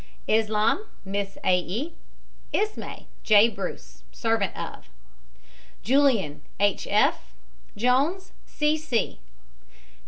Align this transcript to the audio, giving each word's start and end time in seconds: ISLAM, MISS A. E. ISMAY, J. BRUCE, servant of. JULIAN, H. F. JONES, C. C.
ISLAM, 0.27 0.87
MISS 1.05 1.37
A. 1.43 1.59
E. 1.59 1.93
ISMAY, 2.51 3.05
J. 3.21 3.47
BRUCE, 3.49 4.01
servant 4.11 4.57
of. 4.57 4.89
JULIAN, 5.83 6.41
H. 6.59 6.87
F. 6.89 7.35
JONES, 7.77 8.31
C. 8.47 8.77
C. 8.77 9.19